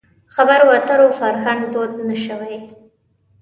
[0.35, 2.57] خبرو اترو فرهنګ دود نه شوی.